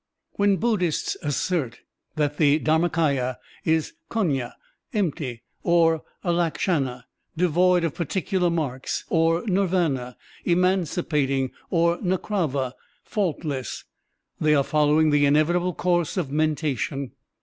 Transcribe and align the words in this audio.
When 0.31 0.57
Buddhists 0.57 1.15
assert 1.21 1.81
that 2.15 2.37
the 2.37 2.57
Dharmakiya 2.59 3.37
is 3.65 3.93
giinya 4.09 4.53
= 4.75 4.93
empty, 4.95 5.43
or 5.61 6.01
alakshana 6.25 7.03
= 7.19 7.37
devoid 7.37 7.83
of 7.83 7.93
par 7.93 8.07
ticular 8.07 8.51
marks, 8.51 9.03
or 9.11 9.45
nirvana 9.45 10.17
= 10.31 10.43
emancipating, 10.53 11.51
or 11.69 11.99
nS^grava 11.99 12.71
= 12.91 13.03
faultless, 13.13 13.83
they 14.39 14.55
are 14.55 14.63
following 14.63 15.11
the 15.11 15.25
inevi 15.25 15.53
table 15.53 15.73
course 15.75 16.17
of 16.17 16.31
mentation. 16.31 17.11